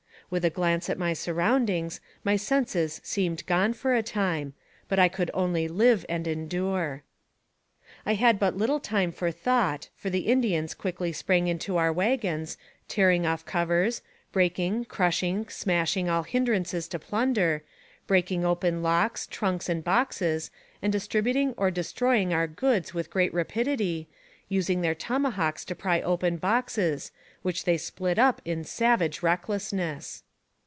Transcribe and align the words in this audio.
With 0.31 0.45
a 0.45 0.49
glance 0.49 0.89
at 0.89 0.97
my 0.97 1.11
surroundings, 1.11 1.99
my 2.23 2.37
senses 2.37 3.01
seemed 3.03 3.45
gone 3.47 3.73
for 3.73 3.93
a 3.93 4.01
time, 4.01 4.53
but 4.87 4.97
I 4.97 5.09
could 5.09 5.29
only 5.33 5.67
live 5.67 6.05
and 6.07 6.25
endure. 6.25 7.03
I 8.05 8.13
had 8.13 8.39
but 8.39 8.55
little 8.55 8.79
time 8.79 9.11
for 9.11 9.29
thought, 9.29 9.89
for 9.97 10.09
the 10.09 10.27
Indians 10.29 10.73
quickly 10.73 11.11
sprang 11.11 11.49
into 11.49 11.75
our 11.75 11.91
wagons, 11.91 12.57
tearing 12.87 13.25
off 13.27 13.43
covers, 13.45 14.01
breaking, 14.31 14.85
crushing, 14.85 15.35
and 15.39 15.51
smashing 15.51 16.07
all 16.07 16.23
hinderances 16.23 16.87
to 16.87 16.97
26 16.99 17.11
NARRATIVE 17.11 17.25
OF 17.25 17.27
CAPTIVITY 17.27 17.65
plunder, 17.67 18.07
breaking 18.07 18.45
open 18.45 18.81
locks, 18.81 19.27
trunks, 19.27 19.67
and 19.67 19.83
boxes, 19.83 20.49
and 20.81 20.93
distributing 20.93 21.53
or 21.57 21.69
destroying 21.69 22.33
our 22.33 22.47
goods 22.47 22.93
with 22.93 23.09
great 23.09 23.33
rapidity, 23.33 24.07
using 24.47 24.81
their 24.81 24.93
tomahawks 24.95 25.63
to 25.63 25.73
pry 25.73 26.01
open 26.01 26.35
boxes, 26.35 27.09
which 27.41 27.63
they 27.63 27.77
split 27.77 28.19
up 28.19 28.41
in 28.43 28.65
savage 28.65 29.23
recklessness. 29.23 30.23